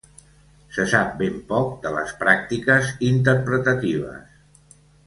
Se 0.77 0.85
sap 0.93 1.11
ben 1.19 1.37
poc 1.53 1.77
de 1.85 1.93
les 1.99 2.15
pràctiques 2.25 2.91
interpretatives. 3.13 4.79